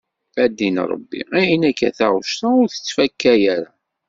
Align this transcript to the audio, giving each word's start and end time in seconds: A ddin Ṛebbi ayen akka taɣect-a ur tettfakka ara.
A 0.43 0.45
ddin 0.49 0.77
Ṛebbi 0.91 1.21
ayen 1.39 1.61
akka 1.69 1.89
taɣect-a 1.97 2.47
ur 2.61 2.67
tettfakka 2.73 3.33
ara. 3.55 3.69